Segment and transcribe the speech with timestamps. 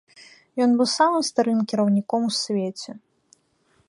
[0.65, 2.91] Ён быў самым старым кіраўніком у свеце.